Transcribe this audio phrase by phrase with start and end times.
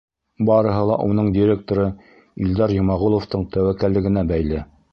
[0.45, 1.85] Барыһы ла уның директоры
[2.47, 4.67] Илдар Йомағоловтың тәүәккәллегенә бәйле.